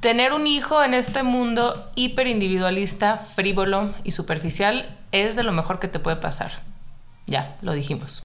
Tener 0.00 0.32
un 0.32 0.46
hijo 0.46 0.84
en 0.84 0.94
este 0.94 1.24
mundo 1.24 1.90
hiperindividualista, 1.96 3.16
frívolo 3.16 3.92
y 4.04 4.12
superficial 4.12 4.96
es 5.10 5.34
de 5.34 5.42
lo 5.42 5.50
mejor 5.50 5.80
que 5.80 5.88
te 5.88 5.98
puede 5.98 6.16
pasar. 6.16 6.52
Ya, 7.26 7.56
lo 7.62 7.72
dijimos. 7.72 8.22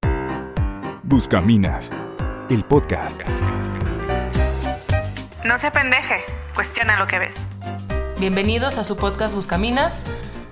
Buscaminas, 1.02 1.90
el 2.52 2.64
podcast. 2.64 3.24
No 5.44 5.58
se 5.58 5.72
pendeje, 5.72 6.24
cuestiona 6.54 7.00
lo 7.00 7.08
que 7.08 7.18
ves. 7.18 7.34
Bienvenidos 8.20 8.78
a 8.78 8.84
su 8.84 8.96
podcast 8.96 9.34
Buscaminas, 9.34 10.06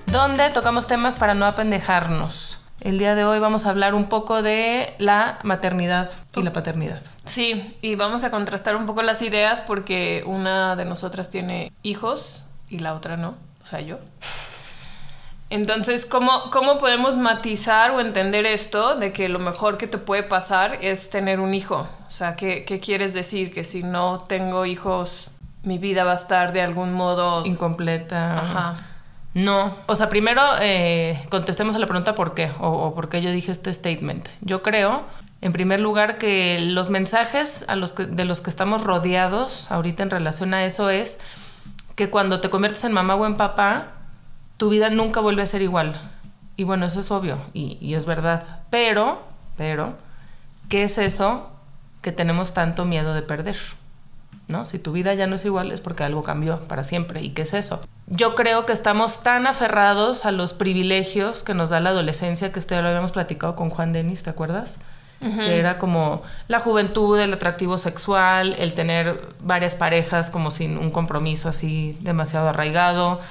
donde 0.08 0.50
tocamos 0.50 0.88
temas 0.88 1.18
para 1.18 1.36
no 1.36 1.46
apendejarnos. 1.46 2.64
El 2.80 2.98
día 2.98 3.14
de 3.14 3.26
hoy 3.26 3.38
vamos 3.38 3.68
a 3.68 3.70
hablar 3.70 3.94
un 3.94 4.10
poco 4.10 4.42
de 4.42 4.96
la 4.98 5.38
maternidad 5.44 6.10
y 6.36 6.42
la 6.42 6.52
paternidad. 6.52 7.04
Sí, 7.32 7.78
y 7.82 7.96
vamos 7.96 8.26
a 8.26 8.30
contrastar 8.30 8.76
un 8.76 8.86
poco 8.86 9.04
las 9.04 9.22
ideas 9.22 9.62
porque 9.62 10.22
una 10.26 10.76
de 10.76 10.84
nosotras 10.84 11.30
tiene 11.30 11.72
hijos 11.82 12.44
y 12.70 12.80
la 12.80 12.94
otra 12.94 13.16
no, 13.16 13.36
o 13.62 13.66
sea, 13.66 13.80
yo. 13.80 14.00
Entonces, 15.50 16.06
¿cómo, 16.06 16.50
¿cómo 16.52 16.78
podemos 16.78 17.18
matizar 17.18 17.92
o 17.92 18.02
entender 18.02 18.46
esto 18.46 18.98
de 18.98 19.14
que 19.14 19.30
lo 19.30 19.40
mejor 19.40 19.78
que 19.78 19.88
te 19.88 19.98
puede 19.98 20.24
pasar 20.24 20.80
es 20.82 21.10
tener 21.10 21.40
un 21.40 21.54
hijo? 21.54 21.88
O 22.06 22.12
sea, 22.12 22.36
¿qué, 22.36 22.66
qué 22.66 22.82
quieres 22.82 23.14
decir? 23.14 23.54
Que 23.54 23.64
si 23.64 23.82
no 23.82 24.20
tengo 24.20 24.66
hijos, 24.66 25.32
mi 25.64 25.78
vida 25.78 26.04
va 26.04 26.12
a 26.12 26.16
estar 26.16 26.52
de 26.52 26.62
algún 26.62 26.92
modo... 26.92 27.46
Incompleta. 27.46 28.40
Ajá. 28.40 28.76
No, 29.34 29.74
o 29.86 29.96
sea, 29.96 30.10
primero 30.10 30.42
eh, 30.60 31.18
contestemos 31.30 31.78
a 31.78 31.80
la 31.80 31.86
pregunta 31.86 32.14
por 32.14 32.34
qué 32.34 32.52
o, 32.60 32.68
o 32.68 32.94
por 32.94 33.08
qué 33.08 33.22
yo 33.22 33.32
dije 33.32 33.54
este 33.54 33.74
statement. 33.74 34.28
Yo 34.42 34.62
creo, 34.62 35.06
en 35.42 35.54
primer 35.54 35.80
lugar, 35.80 36.18
que 36.18 36.60
los 36.62 36.90
mensajes 36.90 37.66
de 37.68 38.26
los 38.26 38.42
que 38.42 38.50
estamos 38.50 38.84
rodeados 38.84 39.72
ahorita 39.72 40.04
en 40.04 40.10
relación 40.10 40.54
a 40.54 40.66
eso 40.66 40.90
es 40.90 41.20
que 41.96 42.10
cuando 42.10 42.42
te 42.42 42.50
conviertes 42.50 42.84
en 42.84 42.94
mamá 42.94 43.16
o 43.16 43.26
en 43.26 43.38
papá, 43.38 43.88
tu 44.58 44.70
vida 44.70 44.90
nunca 44.90 45.20
vuelve 45.20 45.42
a 45.42 45.48
ser 45.48 45.62
igual. 45.62 46.00
Y 46.56 46.64
bueno, 46.64 46.86
eso 46.86 47.00
es 47.00 47.10
obvio 47.12 47.42
y, 47.54 47.78
y 47.82 47.96
es 47.96 48.06
verdad. 48.06 48.60
Pero, 48.70 49.24
pero, 49.58 49.96
¿qué 50.70 50.84
es 50.84 50.98
eso 50.98 51.50
que 52.02 52.12
tenemos 52.12 52.54
tanto 52.54 52.86
miedo 52.86 53.14
de 53.14 53.24
perder? 53.24 53.58
¿no? 54.52 54.66
Si 54.66 54.78
tu 54.78 54.92
vida 54.92 55.14
ya 55.14 55.28
no 55.28 55.36
es 55.36 55.46
igual 55.46 55.72
es 55.72 55.82
porque 55.82 56.04
algo 56.04 56.24
cambió 56.24 56.60
para 56.68 56.84
siempre. 56.84 57.22
¿Y 57.24 57.32
qué 57.32 57.44
es 57.44 57.54
eso? 57.54 57.82
Yo 58.08 58.36
creo 58.36 58.66
que 58.66 58.74
estamos 58.74 59.24
tan 59.24 59.48
aferrados 59.48 60.26
a 60.26 60.32
los 60.32 60.54
privilegios 60.54 61.44
que 61.44 61.54
nos 61.54 61.72
da 61.72 61.80
la 61.80 61.90
adolescencia, 61.90 62.52
que 62.52 62.60
esto 62.60 62.76
ya 62.76 62.82
lo 62.82 62.90
habíamos 62.90 63.12
platicado 63.12 63.56
con 63.56 63.70
Juan 63.70 63.94
Denis, 63.94 64.24
¿te 64.24 64.30
acuerdas? 64.30 64.82
Que 65.22 65.60
era 65.60 65.78
como 65.78 66.24
la 66.48 66.60
juventud, 66.60 67.20
el 67.20 67.32
atractivo 67.32 67.78
sexual, 67.78 68.56
el 68.58 68.74
tener 68.74 69.22
varias 69.40 69.76
parejas 69.76 70.32
como 70.32 70.50
sin 70.50 70.80
un 70.80 70.90
compromiso 70.90 71.48
así 71.48 71.96
demasiado 72.02 72.50
arraigado, 72.50 73.22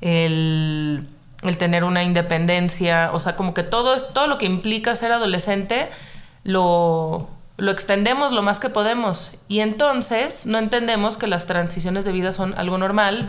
el, 0.00 1.06
el 1.42 1.56
tener 1.56 1.84
una 1.84 2.02
independencia, 2.02 3.10
o 3.12 3.20
sea, 3.20 3.36
como 3.36 3.54
que 3.54 3.62
todo, 3.62 3.96
todo 3.96 4.26
lo 4.26 4.38
que 4.38 4.46
implica 4.46 4.96
ser 4.96 5.12
adolescente 5.12 5.88
lo, 6.42 7.28
lo 7.58 7.70
extendemos 7.70 8.32
lo 8.32 8.42
más 8.42 8.58
que 8.58 8.68
podemos. 8.68 9.34
Y 9.46 9.60
entonces 9.60 10.46
no 10.46 10.58
entendemos 10.58 11.16
que 11.16 11.26
las 11.26 11.46
transiciones 11.46 12.04
de 12.04 12.12
vida 12.12 12.32
son 12.32 12.54
algo 12.56 12.76
normal 12.76 13.28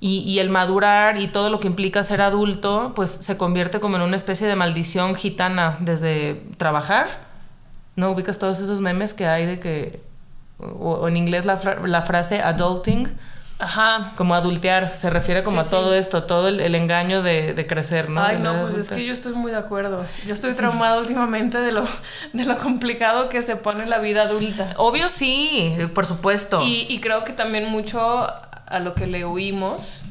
y, 0.00 0.20
y, 0.20 0.38
el 0.38 0.48
madurar 0.48 1.20
y 1.20 1.28
todo 1.28 1.50
lo 1.50 1.58
que 1.58 1.66
implica 1.66 2.04
ser 2.04 2.20
adulto 2.20 2.92
pues 2.94 3.10
se 3.10 3.36
convierte 3.36 3.80
como 3.80 3.96
en 3.96 4.02
una 4.02 4.14
especie 4.14 4.46
de 4.46 4.54
maldición 4.54 5.16
gitana 5.16 5.76
desde 5.80 6.42
trabajar 6.56 7.27
no 7.98 8.12
ubicas 8.12 8.38
todos 8.38 8.60
esos 8.60 8.80
memes 8.80 9.12
que 9.12 9.26
hay 9.26 9.44
de 9.44 9.58
que 9.60 10.00
o, 10.58 10.92
o 10.92 11.08
en 11.08 11.16
inglés 11.16 11.44
la, 11.44 11.56
fra 11.56 11.86
la, 11.86 12.02
frase 12.02 12.40
adulting 12.40 13.08
Ajá. 13.60 14.12
Como 14.16 14.36
adultear, 14.36 14.94
se 14.94 15.10
refiere 15.10 15.42
como 15.42 15.64
sí, 15.64 15.66
a 15.66 15.70
todo 15.70 15.92
sí. 15.92 15.98
esto, 15.98 16.22
todo 16.22 16.46
el, 16.46 16.60
el 16.60 16.76
engaño 16.76 17.22
de, 17.22 17.54
de, 17.54 17.66
crecer, 17.66 18.08
¿no? 18.08 18.22
Ay, 18.22 18.36
de 18.36 18.42
no, 18.44 18.52
pues 18.52 18.62
adulta. 18.74 18.80
es 18.80 18.90
que 18.90 19.04
yo 19.04 19.12
estoy 19.12 19.32
muy 19.32 19.50
de 19.50 19.56
acuerdo. 19.56 20.06
Yo 20.24 20.32
estoy 20.32 20.54
traumada 20.54 21.00
últimamente 21.00 21.58
de 21.58 21.72
lo, 21.72 21.84
de 22.32 22.44
lo 22.44 22.56
complicado 22.56 23.28
que 23.28 23.42
se 23.42 23.56
pone 23.56 23.86
la 23.86 23.98
vida 23.98 24.22
adulta. 24.22 24.74
Obvio 24.76 25.08
sí, 25.08 25.76
por 25.92 26.06
supuesto. 26.06 26.62
Y, 26.62 26.86
y 26.88 27.00
creo 27.00 27.24
que 27.24 27.32
también 27.32 27.68
mucho 27.68 28.00
a 28.00 28.78
lo 28.78 28.94
que 28.94 29.08
le 29.08 29.24
oímos 29.24 30.02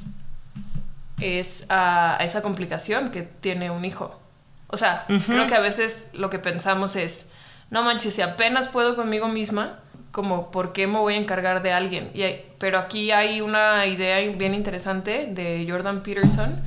es 1.22 1.66
a, 1.70 2.18
a 2.20 2.26
esa 2.26 2.42
complicación 2.42 3.12
que 3.12 3.22
tiene 3.22 3.72
un 3.72 3.86
hijo. 3.86 4.20
O 4.68 4.76
sea, 4.76 5.06
uh 5.08 5.14
-huh. 5.14 5.26
creo 5.26 5.48
que 5.48 5.56
a 5.56 5.62
veces 5.62 6.10
lo 6.14 6.30
que 6.30 6.40
pensamos 6.40 6.98
es, 6.98 7.32
no 7.70 7.84
manches, 7.84 8.16
si 8.16 8.22
apenas 8.22 8.68
puedo 8.68 8.96
conmigo 8.96 9.28
misma, 9.28 9.80
como 10.12 10.52
por 10.52 10.74
qué 10.74 10.88
me 10.88 10.98
voy 10.98 11.16
a 11.16 11.18
encargar 11.18 11.62
de 11.62 11.72
alguien. 11.74 12.10
Y 12.14 12.24
hay, 12.24 12.52
pero 12.58 12.80
aquí 12.80 13.12
hay 13.12 13.42
una 13.42 13.86
idea 13.86 14.20
bien 14.36 14.54
interesante 14.54 15.28
de 15.30 15.66
Jordan 15.70 16.02
Peterson, 16.02 16.62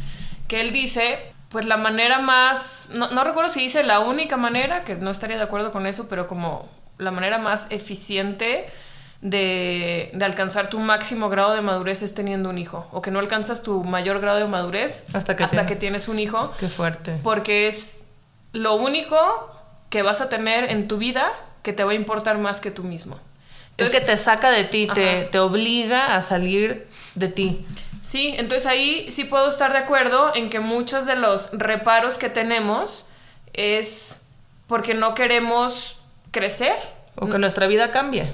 que 0.47 0.61
él 0.61 0.73
dice, 0.73 1.19
pues 1.49 1.65
la 1.65 1.77
manera 1.77 2.21
más, 2.21 2.91
no, 2.93 3.11
no, 3.11 3.25
recuerdo 3.25 3.49
si 3.49 3.61
dice 3.61 3.83
la 3.83 4.01
única 4.01 4.37
manera, 4.37 4.85
que 4.85 4.95
no 4.95 5.11
estaría 5.11 5.37
de 5.37 5.43
acuerdo 5.43 5.73
con 5.73 5.87
eso, 5.87 6.09
pero 6.09 6.29
como 6.29 6.69
la 6.99 7.11
manera 7.11 7.39
más 7.39 7.67
eficiente 7.71 8.67
de, 9.23 10.11
de 10.13 10.25
alcanzar 10.25 10.71
tu 10.71 10.79
máximo 10.79 11.29
grado 11.29 11.55
de 11.55 11.61
madurez 11.61 12.03
es 12.03 12.15
teniendo 12.15 12.51
un 12.51 12.59
hijo, 12.59 12.87
o 12.93 13.03
que 13.03 13.11
no 13.11 13.19
alcanzas 13.19 13.63
tu 13.63 13.83
mayor 13.85 14.21
grado 14.21 14.39
de 14.39 14.47
madurez 14.47 15.07
hasta 15.15 15.37
que, 15.37 15.45
hasta 15.45 15.67
que 15.67 15.77
tienes 15.77 16.09
un 16.09 16.19
hijo. 16.19 16.53
Qué 16.61 16.69
fuerte. 16.69 17.19
Porque 17.23 17.67
es 17.67 18.05
lo 18.53 18.77
único 18.77 19.17
que 19.91 20.03
vas 20.03 20.21
a 20.21 20.29
tener 20.29 20.71
en 20.71 20.89
tu 20.89 20.97
vida 20.97 21.33
que 21.63 21.73
te 21.73 21.85
va 21.85 21.93
a 21.93 21.95
importar 21.95 22.39
más 22.39 22.61
que 22.61 22.71
tú 22.71 22.83
mismo. 22.85 23.19
Entonces, 23.73 23.95
es 23.95 24.01
que 24.01 24.07
te 24.07 24.17
saca 24.17 24.51
de 24.51 24.65
ti, 24.65 24.89
te, 24.93 25.25
te, 25.25 25.39
obliga 25.39 26.15
a 26.15 26.23
salir 26.23 26.87
de 27.15 27.29
ti. 27.29 27.67
Sí, 28.03 28.35
entonces 28.37 28.67
ahí 28.67 29.11
sí 29.11 29.25
puedo 29.25 29.49
estar 29.49 29.73
de 29.73 29.79
acuerdo 29.79 30.35
en 30.35 30.49
que 30.49 30.61
muchos 30.61 31.07
de 31.07 31.17
los 31.17 31.51
reparos 31.53 32.17
que 32.17 32.31
tenemos 32.31 33.09
es 33.53 34.23
porque 34.67 34.95
no 34.95 35.15
queremos 35.15 35.99
crecer. 36.31 36.77
O 37.17 37.29
que 37.29 37.39
nuestra 37.39 37.67
vida 37.67 37.91
cambie. 37.91 38.31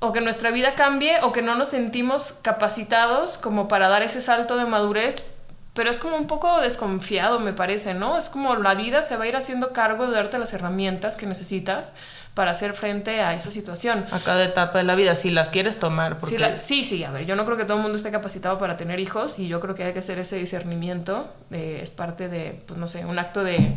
O 0.00 0.12
que 0.12 0.20
nuestra 0.20 0.50
vida 0.50 0.74
cambie 0.74 1.18
o 1.22 1.32
que 1.32 1.42
no 1.42 1.54
nos 1.54 1.68
sentimos 1.68 2.34
capacitados 2.42 3.38
como 3.38 3.68
para 3.68 3.88
dar 3.88 4.02
ese 4.02 4.20
salto 4.20 4.56
de 4.56 4.64
madurez. 4.64 5.35
Pero 5.76 5.90
es 5.90 5.98
como 5.98 6.16
un 6.16 6.26
poco 6.26 6.58
desconfiado, 6.62 7.38
me 7.38 7.52
parece, 7.52 7.92
¿no? 7.92 8.16
Es 8.16 8.30
como 8.30 8.56
la 8.56 8.74
vida 8.74 9.02
se 9.02 9.18
va 9.18 9.24
a 9.24 9.26
ir 9.28 9.36
haciendo 9.36 9.74
cargo 9.74 10.06
de 10.06 10.14
darte 10.14 10.38
las 10.38 10.54
herramientas 10.54 11.16
que 11.16 11.26
necesitas 11.26 11.96
para 12.32 12.52
hacer 12.52 12.72
frente 12.72 13.20
a 13.20 13.34
esa 13.34 13.50
situación. 13.50 14.06
A 14.10 14.20
cada 14.20 14.42
etapa 14.44 14.78
de 14.78 14.84
la 14.84 14.94
vida, 14.94 15.14
si 15.14 15.30
las 15.30 15.50
quieres 15.50 15.78
tomar. 15.78 16.16
Porque... 16.16 16.36
Sí, 16.36 16.40
la, 16.40 16.62
sí, 16.62 16.82
sí, 16.82 17.04
a 17.04 17.10
ver, 17.10 17.26
yo 17.26 17.36
no 17.36 17.44
creo 17.44 17.58
que 17.58 17.64
todo 17.64 17.76
el 17.76 17.82
mundo 17.82 17.96
esté 17.96 18.10
capacitado 18.10 18.56
para 18.56 18.78
tener 18.78 19.00
hijos 19.00 19.38
y 19.38 19.48
yo 19.48 19.60
creo 19.60 19.74
que 19.74 19.84
hay 19.84 19.92
que 19.92 19.98
hacer 19.98 20.18
ese 20.18 20.36
discernimiento. 20.36 21.28
Eh, 21.50 21.80
es 21.82 21.90
parte 21.90 22.30
de, 22.30 22.62
pues 22.66 22.78
no 22.78 22.88
sé, 22.88 23.04
un 23.04 23.18
acto 23.18 23.44
de 23.44 23.74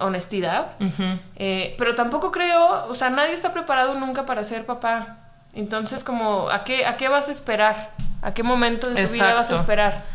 honestidad. 0.00 0.72
Uh 0.78 0.84
-huh. 0.84 1.18
eh, 1.36 1.74
pero 1.78 1.94
tampoco 1.94 2.32
creo, 2.32 2.86
o 2.86 2.92
sea, 2.92 3.08
nadie 3.08 3.32
está 3.32 3.54
preparado 3.54 3.94
nunca 3.94 4.26
para 4.26 4.44
ser 4.44 4.66
papá. 4.66 5.20
Entonces, 5.54 6.04
como, 6.04 6.50
¿a 6.50 6.64
qué, 6.64 6.84
a 6.84 6.98
qué 6.98 7.08
vas 7.08 7.28
a 7.28 7.32
esperar? 7.32 7.92
¿A 8.20 8.34
qué 8.34 8.42
momento 8.42 8.88
de 8.88 8.94
tu 8.94 9.00
Exacto. 9.00 9.24
vida 9.24 9.34
vas 9.34 9.50
a 9.50 9.54
esperar? 9.54 10.13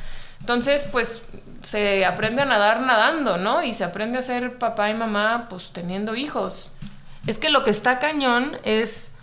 Entonces, 0.49 0.89
pues 0.91 1.21
se 1.61 2.03
aprende 2.05 2.41
a 2.41 2.45
nadar 2.45 2.81
nadando, 2.81 3.37
¿no? 3.37 3.61
Y 3.61 3.71
se 3.71 3.83
aprende 3.83 4.17
a 4.17 4.23
ser 4.23 4.57
papá 4.57 4.89
y 4.89 4.95
mamá, 4.95 5.45
pues 5.47 5.69
teniendo 5.71 6.15
hijos. 6.15 6.71
Es 7.27 7.37
que 7.37 7.51
lo 7.51 7.63
que 7.63 7.69
está 7.69 7.99
cañón 7.99 8.57
es. 8.63 9.17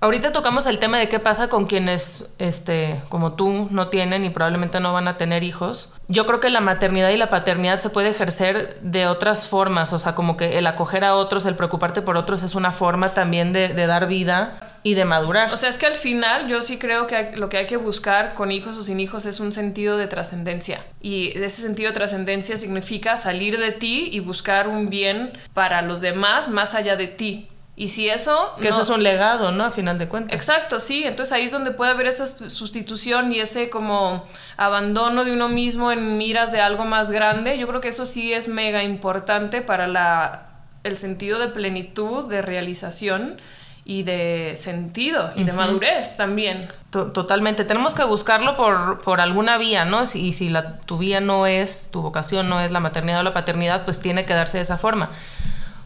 Ahorita 0.00 0.30
tocamos 0.30 0.66
el 0.66 0.78
tema 0.78 1.00
de 1.00 1.08
qué 1.08 1.18
pasa 1.18 1.48
con 1.48 1.66
quienes, 1.66 2.36
este, 2.38 3.02
como 3.08 3.32
tú, 3.32 3.66
no 3.72 3.88
tienen 3.88 4.24
y 4.24 4.30
probablemente 4.30 4.78
no 4.78 4.92
van 4.92 5.08
a 5.08 5.16
tener 5.16 5.42
hijos. 5.42 5.92
Yo 6.06 6.24
creo 6.24 6.38
que 6.38 6.50
la 6.50 6.60
maternidad 6.60 7.10
y 7.10 7.16
la 7.16 7.30
paternidad 7.30 7.78
se 7.80 7.90
puede 7.90 8.10
ejercer 8.10 8.78
de 8.80 9.08
otras 9.08 9.48
formas. 9.48 9.92
O 9.92 9.98
sea, 9.98 10.14
como 10.14 10.36
que 10.36 10.56
el 10.58 10.68
acoger 10.68 11.02
a 11.02 11.16
otros, 11.16 11.46
el 11.46 11.56
preocuparte 11.56 12.00
por 12.00 12.16
otros 12.16 12.44
es 12.44 12.54
una 12.54 12.70
forma 12.70 13.12
también 13.12 13.52
de, 13.52 13.70
de 13.70 13.86
dar 13.88 14.06
vida 14.06 14.69
y 14.82 14.94
de 14.94 15.04
madurar. 15.04 15.52
O 15.52 15.56
sea, 15.56 15.68
es 15.68 15.78
que 15.78 15.86
al 15.86 15.94
final 15.94 16.48
yo 16.48 16.62
sí 16.62 16.78
creo 16.78 17.06
que 17.06 17.16
hay, 17.16 17.36
lo 17.36 17.48
que 17.48 17.58
hay 17.58 17.66
que 17.66 17.76
buscar 17.76 18.34
con 18.34 18.50
hijos 18.50 18.76
o 18.76 18.82
sin 18.82 19.00
hijos 19.00 19.26
es 19.26 19.40
un 19.40 19.52
sentido 19.52 19.96
de 19.96 20.06
trascendencia. 20.06 20.84
Y 21.02 21.36
ese 21.38 21.62
sentido 21.62 21.90
de 21.90 21.94
trascendencia 21.94 22.56
significa 22.56 23.16
salir 23.16 23.58
de 23.58 23.72
ti 23.72 24.08
y 24.10 24.20
buscar 24.20 24.68
un 24.68 24.88
bien 24.88 25.32
para 25.52 25.82
los 25.82 26.00
demás 26.00 26.48
más 26.48 26.74
allá 26.74 26.96
de 26.96 27.08
ti. 27.08 27.48
Y 27.76 27.88
si 27.88 28.08
eso... 28.08 28.54
Que 28.56 28.64
no... 28.64 28.70
eso 28.70 28.82
es 28.82 28.88
un 28.90 29.02
legado, 29.02 29.52
¿no? 29.52 29.64
A 29.64 29.70
final 29.70 29.98
de 29.98 30.08
cuentas. 30.08 30.34
Exacto, 30.34 30.80
sí. 30.80 31.04
Entonces 31.04 31.32
ahí 31.32 31.44
es 31.44 31.52
donde 31.52 31.70
puede 31.70 31.90
haber 31.90 32.06
esa 32.06 32.26
sustitución 32.26 33.32
y 33.32 33.40
ese 33.40 33.70
como 33.70 34.24
abandono 34.56 35.24
de 35.24 35.32
uno 35.32 35.48
mismo 35.48 35.92
en 35.92 36.18
miras 36.18 36.52
de 36.52 36.60
algo 36.60 36.84
más 36.84 37.10
grande. 37.10 37.58
Yo 37.58 37.66
creo 37.68 37.80
que 37.80 37.88
eso 37.88 38.06
sí 38.06 38.32
es 38.32 38.48
mega 38.48 38.82
importante 38.82 39.62
para 39.62 39.86
la, 39.86 40.48
el 40.84 40.98
sentido 40.98 41.38
de 41.38 41.48
plenitud, 41.48 42.28
de 42.28 42.42
realización 42.42 43.40
y 43.84 44.02
de 44.02 44.52
sentido 44.56 45.30
y 45.34 45.40
uh 45.40 45.42
-huh. 45.42 45.46
de 45.46 45.52
madurez 45.52 46.16
también. 46.16 46.68
Totalmente. 46.90 47.64
Tenemos 47.64 47.94
que 47.94 48.04
buscarlo 48.04 48.56
por, 48.56 49.00
por 49.00 49.20
alguna 49.20 49.58
vía, 49.58 49.84
¿no? 49.84 50.02
Y 50.14 50.32
si 50.32 50.48
la, 50.48 50.78
tu 50.80 50.98
vía 50.98 51.20
no 51.20 51.46
es, 51.46 51.90
tu 51.92 52.02
vocación 52.02 52.48
no 52.48 52.60
es 52.60 52.70
la 52.72 52.80
maternidad 52.80 53.20
o 53.20 53.22
la 53.22 53.32
paternidad, 53.32 53.84
pues 53.84 54.00
tiene 54.00 54.24
que 54.24 54.34
darse 54.34 54.58
de 54.58 54.62
esa 54.62 54.76
forma. 54.78 55.10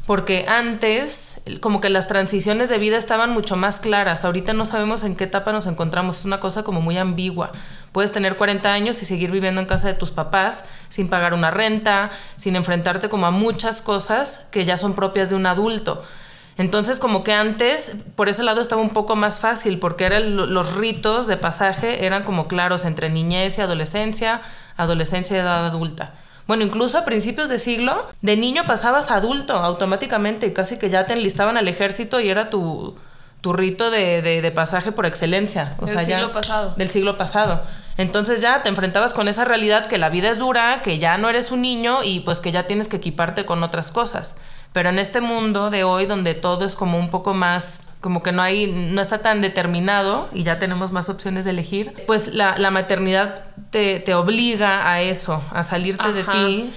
porque 0.06 0.44
antes 0.49 1.43
como 1.61 1.81
que 1.81 1.88
las 1.88 2.08
transiciones 2.08 2.69
de 2.69 2.76
vida 2.79 2.99
estaban 2.99 3.31
mucho 3.31 3.56
más 3.56 3.81
claras. 3.81 4.25
Ahorita 4.25 4.52
no 4.52 4.67
sabemos 4.67 5.02
en 5.02 5.17
qué 5.17 5.25
etapa 5.25 5.52
nos 5.52 5.67
encontramos, 5.67 6.19
es 6.19 6.25
una 6.26 6.40
cosa 6.40 6.62
como 6.62 6.81
muy 6.82 6.99
ambigua. 6.99 7.52
Puedes 7.93 8.12
tener 8.12 8.37
40 8.37 8.70
años 8.73 9.00
y 9.02 9.06
seguir 9.06 9.31
viviendo 9.31 9.61
en 9.61 9.67
casa 9.67 9.88
de 9.88 9.94
tus 9.94 10.11
papás 10.11 10.67
sin 10.88 11.08
pagar 11.08 11.32
una 11.32 11.50
renta, 11.50 12.11
sin 12.37 12.55
enfrentarte 12.56 13.08
como 13.08 13.26
a 13.26 13.31
muchas 13.31 13.81
cosas 13.81 14.47
que 14.50 14.64
ya 14.67 14.76
son 14.76 14.94
propias 14.94 15.31
de 15.31 15.37
un 15.37 15.47
adulto. 15.47 16.02
Entonces, 16.56 16.98
como 16.98 17.24
que 17.24 17.32
antes, 17.32 17.96
por 18.14 18.28
ese 18.28 18.42
lado 18.42 18.60
estaba 18.60 18.80
un 18.80 18.90
poco 18.90 19.16
más 19.16 19.40
fácil, 19.40 19.78
porque 19.78 20.04
eran 20.04 20.36
los 20.36 20.74
ritos 20.74 21.26
de 21.26 21.36
pasaje 21.36 22.06
eran 22.06 22.22
como 22.22 22.46
claros 22.46 22.84
entre 22.84 23.10
niñez 23.10 23.58
y 23.58 23.60
adolescencia, 23.60 24.40
adolescencia 24.76 25.36
y 25.36 25.40
edad 25.40 25.66
adulta. 25.66 26.14
Bueno, 26.46 26.62
incluso 26.62 26.98
a 26.98 27.04
principios 27.04 27.48
de 27.48 27.58
siglo, 27.58 28.06
de 28.20 28.36
niño 28.36 28.64
pasabas 28.66 29.10
a 29.10 29.16
adulto 29.16 29.54
automáticamente, 29.54 30.52
casi 30.52 30.78
que 30.78 30.90
ya 30.90 31.06
te 31.06 31.14
enlistaban 31.14 31.56
al 31.56 31.66
ejército 31.68 32.20
y 32.20 32.28
era 32.28 32.50
tu, 32.50 32.94
tu 33.40 33.52
rito 33.52 33.90
de, 33.90 34.22
de, 34.22 34.50
pasaje 34.52 34.92
por 34.92 35.06
excelencia. 35.06 35.74
O 35.80 35.86
del 35.86 35.98
siglo 36.00 36.32
pasado. 36.32 36.74
Del 36.76 36.90
siglo 36.90 37.18
pasado. 37.18 37.62
Entonces 37.96 38.42
ya 38.42 38.62
te 38.62 38.68
enfrentabas 38.68 39.14
con 39.14 39.28
esa 39.28 39.44
realidad 39.44 39.86
que 39.86 39.98
la 39.98 40.08
vida 40.08 40.30
es 40.30 40.38
dura, 40.38 40.82
que 40.82 40.98
ya 40.98 41.16
no 41.16 41.28
eres 41.28 41.50
un 41.50 41.62
niño 41.62 42.02
y 42.02 42.20
pues 42.20 42.40
que 42.40 42.52
ya 42.52 42.66
tienes 42.66 42.88
que 42.88 42.96
equiparte 42.96 43.44
con 43.44 43.62
otras 43.62 43.90
cosas. 43.90 44.38
Pero 44.75 44.88
en 44.88 44.99
este 44.99 45.21
mundo 45.21 45.71
de 45.71 45.85
hoy 45.85 46.05
donde 46.05 46.35
todo 46.35 46.65
es 46.65 46.75
como 46.75 46.99
un 46.99 47.09
poco 47.09 47.32
más, 47.32 47.87
como 48.00 48.25
que 48.25 48.32
no 48.32 48.43
hay, 48.43 48.67
no 48.67 49.00
está 49.00 49.23
tan 49.23 49.41
determinado 49.41 50.29
y 50.32 50.43
ya 50.43 50.59
tenemos 50.59 50.91
más 50.91 51.09
opciones 51.09 51.44
de 51.44 51.53
elegir, 51.53 51.94
pues 52.09 52.35
la, 52.35 52.59
la 52.59 52.73
maternidad 52.73 53.44
te, 53.71 54.00
te, 54.00 54.15
obliga 54.15 54.91
a 54.91 55.00
eso, 55.00 55.44
a 55.53 55.62
salirte 55.62 56.12
de 56.12 56.25
ti. 56.25 56.73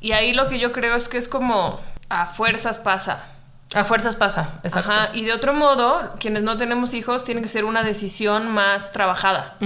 Y 0.00 0.10
ahí 0.10 0.32
lo 0.32 0.48
que 0.48 0.58
yo 0.58 0.72
creo 0.72 0.96
es 0.96 1.08
que 1.08 1.18
es 1.18 1.28
como 1.28 1.78
a 2.08 2.26
fuerzas 2.26 2.80
pasa. 2.80 3.24
A 3.74 3.82
fuerzas 3.82 4.14
pasa, 4.14 4.60
exacto. 4.62 4.90
Ajá, 4.90 5.10
y 5.12 5.24
de 5.24 5.32
otro 5.32 5.52
modo, 5.52 6.14
quienes 6.20 6.44
no 6.44 6.56
tenemos 6.56 6.94
hijos, 6.94 7.24
tiene 7.24 7.42
que 7.42 7.48
ser 7.48 7.64
una 7.64 7.82
decisión 7.82 8.48
más 8.48 8.92
trabajada. 8.92 9.56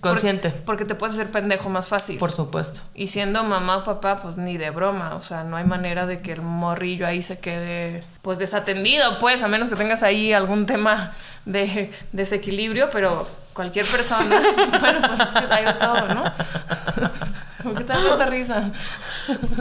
consciente. 0.00 0.50
Porque, 0.50 0.84
te 0.84 0.94
puedes 0.94 1.14
hacer 1.16 1.32
pendejo 1.32 1.68
más 1.68 1.88
fácil. 1.88 2.16
Por 2.18 2.30
supuesto. 2.30 2.80
Y 2.94 3.08
siendo 3.08 3.42
mamá 3.42 3.78
o 3.78 3.84
papá, 3.84 4.16
pues 4.16 4.36
ni 4.36 4.56
de 4.56 4.70
broma. 4.70 5.16
O 5.16 5.20
sea, 5.20 5.42
no 5.42 5.56
hay 5.56 5.64
manera 5.64 6.06
de 6.06 6.20
que 6.20 6.32
el 6.32 6.42
morrillo 6.42 7.06
ahí 7.06 7.22
se 7.22 7.40
quede, 7.40 8.04
pues 8.22 8.38
desatendido, 8.38 9.18
pues, 9.18 9.42
a 9.42 9.48
menos 9.48 9.68
que 9.68 9.74
tengas 9.74 10.04
ahí 10.04 10.32
algún 10.32 10.66
tema 10.66 11.12
de 11.44 11.92
desequilibrio, 12.12 12.88
pero 12.92 13.26
cualquier 13.52 13.86
persona, 13.86 14.40
bueno, 14.80 15.08
pues 15.08 15.20
es 15.20 15.28
que 15.28 15.52
hay 15.52 15.64
de 15.64 15.72
todo, 15.74 16.06
¿no? 16.14 16.22
¿Por 17.62 17.74
qué 17.74 17.84
te 17.84 17.92
da 17.92 18.08
tanta 18.08 18.26
risa? 18.26 18.70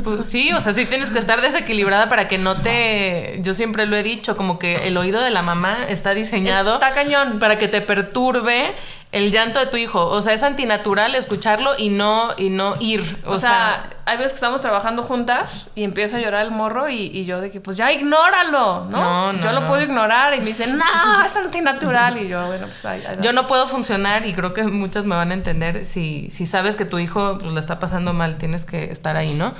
Pues 0.04 0.26
sí, 0.26 0.52
o 0.54 0.60
sea, 0.60 0.74
sí 0.74 0.86
tienes 0.86 1.12
que 1.12 1.20
estar 1.20 1.42
desequilibrada 1.42 2.10
para 2.10 2.28
que 2.28 2.38
no 2.38 2.62
te. 2.62 3.40
Yo 3.42 3.54
siempre 3.54 3.86
lo 3.86 3.96
he 3.96 4.04
dicho, 4.04 4.38
como 4.38 4.60
que 4.60 4.88
el 4.88 4.98
oído 4.98 5.22
de 5.22 5.30
la 5.30 5.42
mamá 5.42 5.86
está 5.88 6.14
diseñado. 6.14 6.76
Está 6.76 6.92
cañón. 6.92 7.40
Para 7.40 7.58
que 7.58 7.68
te 7.68 7.82
perturbe 7.82 8.74
el 9.12 9.32
llanto 9.32 9.60
de 9.60 9.66
tu 9.66 9.78
hijo. 9.78 10.06
O 10.06 10.22
sea, 10.22 10.34
es 10.34 10.44
antinatural 10.44 11.16
escucharlo 11.16 11.72
y 11.78 11.90
no, 11.90 12.30
y 12.38 12.50
no 12.50 12.76
ir. 12.80 13.18
O, 13.26 13.40
sea, 13.40 13.90
hay 14.06 14.18
veces 14.18 14.34
que 14.34 14.36
estamos 14.36 14.62
trabajando 14.62 15.02
juntas 15.02 15.70
y 15.74 15.84
empieza 15.84 16.18
a 16.18 16.20
llorar 16.20 16.46
el 16.46 16.52
morro 16.52 16.90
y, 16.90 17.26
yo 17.26 17.42
de 17.42 17.50
que, 17.50 17.60
pues 17.60 17.78
ya 17.78 17.92
ignóralo, 17.92 18.86
¿no? 18.86 19.34
yo 19.40 19.52
lo 19.52 19.66
puedo 19.66 19.82
ignorar 19.82 20.36
y 20.36 20.40
me 20.40 20.46
dicen, 20.46 20.78
no, 20.78 21.26
es 21.26 21.36
antinatural. 21.36 22.18
Y 22.20 22.28
yo, 22.28 22.46
bueno, 22.46 22.68
pues 22.68 22.86
ahí, 22.86 23.04
Yo 23.22 23.34
no 23.34 23.48
puedo 23.48 23.68
funcionar 23.68 24.28
y 24.28 24.34
creo 24.34 24.54
que 24.54 24.64
muchas 24.64 25.06
me 25.06 25.16
van 25.16 25.32
a 25.32 25.34
entender 25.34 25.86
si, 25.86 26.30
si 26.30 26.46
sabes 26.46 26.76
que 26.76 26.86
tu 26.86 27.00
hijo 27.00 27.40
pues, 27.40 27.52
lo 27.52 27.60
está 27.60 27.80
pasando 27.80 28.14
mal, 28.14 28.38
tienes 28.38 28.66
que 28.66 28.92
estar 28.92 29.18
ahí, 29.18 29.34
¿no? 29.34 29.54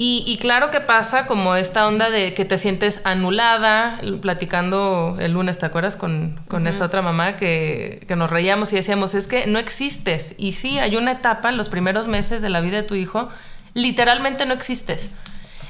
Y, 0.00 0.38
claro 0.40 0.70
que 0.70 0.80
pasa 0.80 1.26
como 1.26 1.56
esta 1.56 1.84
onda 1.88 2.08
de 2.08 2.32
que 2.32 2.44
te 2.44 2.56
sientes 2.56 3.00
anulada, 3.02 4.00
platicando 4.22 5.16
el 5.18 5.32
lunes, 5.32 5.58
¿te 5.58 5.66
acuerdas? 5.66 5.96
Con, 5.96 6.40
esta 6.68 6.84
otra 6.84 7.02
mamá 7.02 7.34
que, 7.34 8.04
que, 8.06 8.14
nos 8.14 8.30
reíamos 8.30 8.72
y 8.72 8.76
decíamos, 8.76 9.16
es 9.16 9.26
que 9.26 9.48
no 9.48 9.58
existes. 9.58 10.36
Y 10.38 10.52
sí, 10.52 10.78
hay 10.78 10.94
una 10.94 11.10
etapa 11.10 11.48
en 11.48 11.56
los 11.56 11.68
primeros 11.68 12.06
meses 12.06 12.42
de 12.42 12.48
la 12.48 12.60
vida 12.60 12.76
de 12.76 12.82
tu 12.84 12.94
hijo, 12.94 13.28
literalmente 13.74 14.46
no 14.46 14.54
existes. 14.54 15.10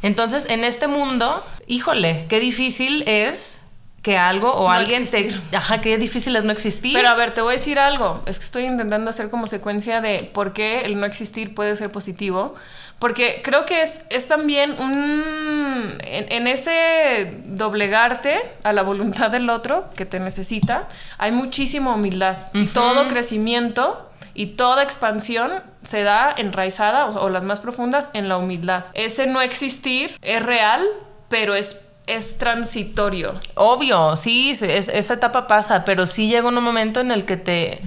Entonces, 0.02 0.44
en 0.50 0.62
este 0.62 0.88
mundo, 0.88 1.42
híjole, 1.66 2.26
qué 2.28 2.38
difícil 2.38 3.04
es 3.06 3.68
que 4.02 4.16
algo 4.16 4.52
o 4.52 4.70
alguien 4.70 5.08
te... 5.10 5.34
Ajá, 5.52 5.80
qué 5.80 5.98
difícil 5.98 6.36
es 6.36 6.44
no 6.44 6.52
existir. 6.52 6.92
Pero 6.92 7.08
a 7.08 7.14
ver, 7.14 7.32
te 7.32 7.40
voy 7.40 7.50
a 7.50 7.56
decir 7.56 7.78
algo. 7.78 8.22
Es 8.26 8.38
que 8.38 8.44
estoy 8.44 8.64
intentando 8.64 9.10
hacer 9.10 9.28
como 9.28 9.46
secuencia 9.46 10.00
de 10.00 10.30
por 10.32 10.52
qué 10.52 10.82
el 10.82 11.00
no 11.00 11.06
existir 11.06 11.54
puede 11.54 11.74
ser 11.76 11.90
positivo. 11.90 12.54
Porque 12.98 13.40
creo 13.44 13.64
que 13.64 13.82
es, 13.82 14.02
es 14.10 14.26
también 14.26 14.72
un... 14.78 15.98
En, 16.02 16.46
ese 16.48 17.32
doblegarte 17.44 18.40
a 18.64 18.72
la 18.72 18.82
voluntad 18.82 19.30
del 19.30 19.50
otro 19.50 19.90
que 19.94 20.04
te 20.04 20.18
necesita, 20.18 20.88
hay 21.16 21.30
muchísima 21.30 21.94
humildad. 21.94 22.36
Todo 22.74 23.06
crecimiento 23.08 24.10
y 24.34 24.46
toda 24.46 24.82
expansión 24.82 25.52
se 25.84 26.02
da 26.02 26.34
enraizada, 26.36 27.06
o, 27.06 27.28
las 27.28 27.44
más 27.44 27.60
profundas, 27.60 28.10
en 28.14 28.28
la 28.28 28.38
humildad. 28.38 28.84
Ese 28.94 29.26
no 29.26 29.40
existir 29.40 30.16
es 30.22 30.42
real, 30.42 30.84
pero 31.28 31.54
es 31.54 31.82
es 32.08 32.38
transitorio. 32.38 33.38
Obvio, 33.54 34.16
sí, 34.16 34.50
esa 34.50 35.14
etapa 35.14 35.46
pasa, 35.46 35.84
pero 35.84 36.06
sí 36.06 36.26
llega 36.26 36.48
un 36.48 36.54
momento 36.54 37.00
en 37.00 37.10
el 37.10 37.26
que 37.26 37.36
te, 37.36 37.82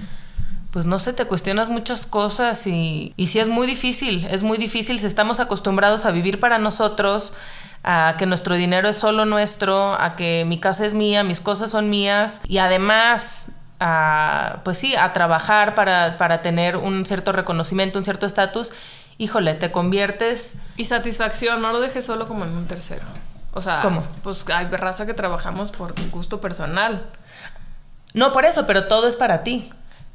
pues 0.71 0.85
no 0.85 0.99
sé, 0.99 1.13
te 1.13 1.25
cuestionas 1.25 1.69
muchas 1.69 2.05
cosas 2.05 2.65
y, 2.65 3.13
y 3.17 3.27
sí 3.27 3.39
es 3.39 3.49
muy 3.49 3.67
difícil, 3.67 4.25
es 4.31 4.41
muy 4.41 4.57
difícil 4.57 4.99
si 4.99 5.05
estamos 5.05 5.39
acostumbrados 5.39 6.05
a 6.05 6.11
vivir 6.11 6.39
para 6.39 6.57
nosotros, 6.57 7.33
a 7.83 8.15
que 8.17 8.25
nuestro 8.25 8.55
dinero 8.55 8.87
es 8.87 8.97
solo 8.97 9.25
nuestro, 9.25 9.93
a 9.93 10.15
que 10.15 10.45
mi 10.47 10.59
casa 10.59 10.85
es 10.85 10.93
mía, 10.93 11.23
mis 11.23 11.41
cosas 11.41 11.71
son 11.71 11.89
mías 11.89 12.41
y 12.47 12.59
además 12.59 13.57
a, 13.81 14.61
pues 14.63 14.77
sí, 14.77 14.95
a 14.95 15.11
trabajar 15.11 15.75
para, 15.75 16.17
para 16.17 16.41
tener 16.41 16.77
un 16.77 17.05
cierto 17.05 17.31
reconocimiento, 17.31 17.97
un 17.97 18.05
cierto 18.05 18.25
estatus, 18.25 18.73
híjole, 19.17 19.55
te 19.55 19.71
conviertes... 19.71 20.59
Y 20.77 20.85
satisfacción, 20.85 21.61
no 21.61 21.73
lo 21.73 21.81
dejes 21.81 22.05
solo 22.05 22.27
como 22.27 22.45
en 22.45 22.51
un 22.55 22.67
tercero. 22.67 23.05
O 23.53 23.61
sea, 23.61 23.81
¿Cómo? 23.81 24.03
pues 24.23 24.45
hay 24.49 24.67
raza 24.67 25.05
que 25.05 25.13
trabajamos 25.13 25.71
por 25.71 25.93
gusto 26.11 26.39
personal. 26.39 27.09
No 28.13 28.31
por 28.31 28.45
eso, 28.45 28.67
pero 28.67 28.87
todo 28.87 29.07
es 29.07 29.15
para 29.15 29.43
ti. 29.43 29.71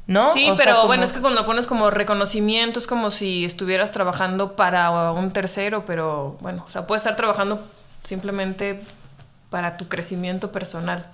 ¿No? 0.07 0.33
Sí, 0.33 0.49
pero 0.57 0.87
bueno, 0.87 1.03
es 1.03 1.13
que 1.13 1.19
cuando 1.19 1.41
lo 1.41 1.45
pones 1.45 1.67
como 1.67 1.91
reconocimiento 1.91 2.79
es 2.79 2.87
como 2.87 3.11
si 3.11 3.45
estuvieras 3.45 3.91
trabajando 3.91 4.55
para 4.55 5.11
un 5.11 5.31
tercero, 5.31 5.85
pero 5.85 6.37
bueno, 6.39 6.63
o 6.65 6.69
sea, 6.69 6.87
puedes 6.87 7.01
estar 7.01 7.15
trabajando 7.15 7.61
simplemente 8.03 8.79
para 9.49 9.77
tu 9.77 9.87
crecimiento 9.87 10.51
personal. 10.51 11.07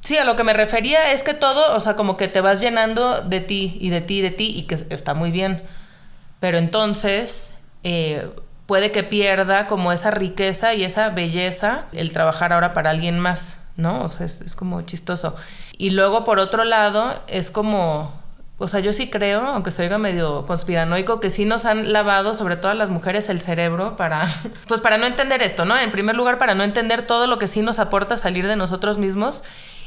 Sí, 0.00 0.16
a 0.16 0.24
lo 0.24 0.36
que 0.36 0.44
me 0.44 0.52
refería 0.52 1.12
es 1.12 1.24
que 1.24 1.34
todo, 1.34 1.76
o 1.76 1.80
sea, 1.80 1.96
como 1.96 2.16
que 2.16 2.28
te 2.28 2.40
vas 2.40 2.60
llenando 2.60 3.22
de 3.22 3.40
ti 3.40 3.76
y 3.80 3.90
de 3.90 4.00
ti 4.00 4.18
y 4.18 4.22
de 4.22 4.30
ti 4.30 4.52
y 4.56 4.62
que 4.62 4.76
está 4.90 5.14
muy 5.14 5.32
bien. 5.32 5.64
Pero 6.38 6.58
entonces 6.58 7.56
eh, 7.82 8.30
puede 8.66 8.90
que 8.90 9.02
pierda 9.02 9.66
como 9.66 9.92
esa 9.92 10.10
riqueza 10.10 10.74
y 10.74 10.84
esa 10.84 11.08
belleza 11.10 11.86
el 11.92 12.12
trabajar 12.12 12.52
ahora 12.52 12.74
para 12.74 12.90
alguien 12.90 13.18
más, 13.18 13.64
¿no? 13.76 14.02
O 14.02 14.08
sea, 14.08 14.26
es, 14.26 14.54
como 14.56 14.82
chistoso. 14.82 15.36
Y 15.78 15.90
luego, 15.90 16.24
por 16.24 16.38
otro 16.38 16.64
lado, 16.64 17.14
es 17.28 17.50
como, 17.50 18.12
o 18.58 18.68
sea, 18.68 18.80
yo 18.80 18.92
sí 18.92 19.08
creo, 19.08 19.42
aunque 19.42 19.70
se 19.70 19.82
oiga 19.82 19.98
medio 19.98 20.46
conspiranoico, 20.46 21.20
que 21.20 21.30
sí 21.30 21.44
nos 21.44 21.64
han 21.64 21.92
lavado, 21.92 22.34
sobre 22.34 22.56
todo 22.56 22.74
las 22.74 22.90
mujeres, 22.90 23.28
el 23.28 23.40
cerebro 23.40 23.96
para, 23.96 24.26
pues 24.66 24.80
para 24.80 24.98
no 24.98 25.06
entender 25.06 25.42
esto, 25.42 25.64
¿no? 25.64 25.78
En 25.78 25.90
primer 25.92 26.16
lugar, 26.16 26.38
para 26.38 26.54
no 26.54 26.64
entender 26.64 27.06
todo 27.06 27.26
lo 27.28 27.38
que 27.38 27.46
sí 27.46 27.62
nos 27.62 27.78
aporta 27.78 28.18
salir 28.18 28.46
de 28.46 28.56
nosotros 28.56 28.98
mismos 28.98 29.44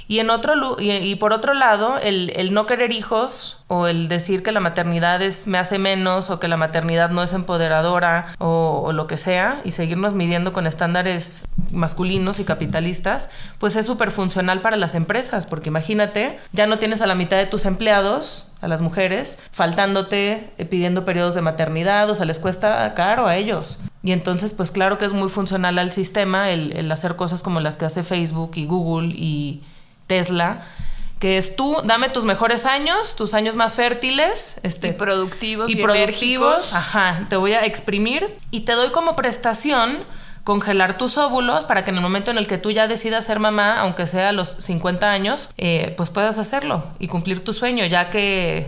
y, 0.10 0.18
en 0.18 0.32
otro, 0.32 0.78
y, 0.80 1.16
por 1.18 1.34
otro 1.34 1.54
lado, 1.54 2.00
el, 2.01 2.51
no 2.51 2.66
querer 2.66 2.92
hijos 2.92 3.63
o 3.68 3.86
el 3.86 4.08
decir 4.08 4.42
que 4.42 4.51
la 4.51 4.60
maternidad 4.60 5.22
es, 5.22 5.46
me 5.46 5.60
hace 5.60 5.78
menos 5.78 6.32
o 6.32 6.39
que 6.39 6.48
la 6.48 6.58
maternidad 6.58 7.12
no 7.12 7.22
es 7.22 7.32
empoderadora 7.32 8.25
o, 8.39 8.92
lo 8.92 9.06
que 9.06 9.18
sea 9.18 9.62
y 9.66 9.70
seguirnos 9.70 10.16
midiendo 10.16 10.51
con 10.51 10.66
estándares 10.66 11.44
masculinos 11.70 12.39
y 12.39 12.44
capitalistas, 12.44 13.30
pues 13.60 13.75
es 13.75 13.86
súper 13.86 14.10
funcional 14.10 14.62
para 14.62 14.78
las 14.78 14.96
empresas, 14.96 15.46
porque 15.46 15.70
imagínate, 15.70 16.39
ya 16.54 16.66
no 16.66 16.80
tienes 16.80 17.01
a 17.01 17.06
la 17.06 17.13
mitad 17.13 17.38
de 17.38 17.46
tus 17.46 17.66
empleados 17.66 18.48
a 18.62 18.68
las 18.68 18.82
mujeres, 18.82 19.38
faltándote, 19.51 20.50
eh, 20.58 20.66
pidiendo 20.66 21.06
periodos 21.06 21.36
de 21.36 21.44
maternidad, 21.44 22.10
o 22.10 22.16
sea, 22.16 22.25
les 22.25 22.39
cuesta 22.39 22.96
caro 22.96 23.28
a 23.28 23.36
ellos. 23.36 23.82
Y 24.01 24.12
entonces, 24.12 24.54
pues 24.54 24.72
claro 24.72 24.98
que 24.98 25.06
es 25.06 25.13
muy 25.13 25.30
funcional 25.30 25.78
al 25.78 25.92
sistema 25.92 26.50
el, 26.50 26.75
el 26.75 26.92
hacer 26.92 27.16
cosas 27.16 27.44
como 27.44 27.60
las 27.60 27.78
que 27.78 27.86
hace 27.86 28.01
Facebook 28.01 28.54
y 28.56 28.66
Google 28.66 29.13
y, 29.16 29.62
Tesla, 30.10 30.63
que 31.20 31.38
es 31.38 31.56
tú, 31.56 31.78
dame 31.86 32.10
tus 32.10 32.25
mejores 32.25 32.66
años, 32.66 33.16
tus 33.16 33.34
años 33.34 33.56
más 33.56 33.75
fértiles, 33.75 34.60
este, 34.63 34.89
y 34.89 34.94
productivos 34.94 35.70
y, 35.70 35.75
productivos, 35.78 36.74
ajá, 36.74 37.28
te 37.30 37.38
voy 37.38 37.54
a 37.54 37.63
exprimir 37.63 38.36
y 38.51 38.62
te 38.62 38.74
doy 38.74 38.89
como 38.92 39.16
prestación 39.16 40.00
congelar 40.44 40.98
tus 40.98 41.18
óvulos 41.18 41.66
para 41.66 41.84
que 41.84 41.92
en 41.92 41.98
el 41.98 42.01
momento 42.01 42.32
en 42.32 42.38
el 42.38 42.48
que 42.48 42.58
tú 42.58 42.72
ya 42.72 42.88
decidas 42.88 43.25
ser 43.25 43.39
mamá, 43.39 43.80
aunque 43.82 44.08
sea 44.08 44.30
a 44.30 44.32
los 44.32 44.50
50 44.50 45.12
años, 45.12 45.50
eh, 45.58 45.94
pues 45.96 46.10
puedas 46.10 46.39
hacerlo 46.39 46.86
y 46.98 47.08
cumplir 47.08 47.44
tu 47.44 47.54
sueño, 47.54 47.86
ya 47.86 48.10
que 48.10 48.68